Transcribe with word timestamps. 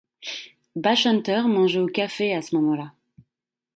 Basshunter 0.75 1.45
mangeais 1.47 1.77
au 1.77 1.85
café 1.85 2.33
à 2.33 2.41
ce 2.41 2.55
moment-là. 2.55 2.91